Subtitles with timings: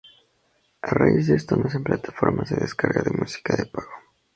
[0.81, 3.93] A raíz de esto nacen plataformas de descarga de música de pago.